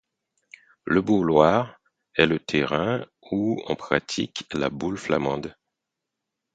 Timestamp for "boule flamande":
4.71-5.55